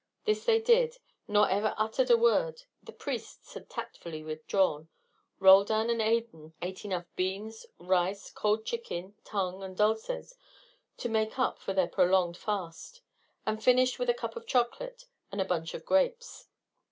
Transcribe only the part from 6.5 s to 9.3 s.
ate enough beans, rice, cold chicken,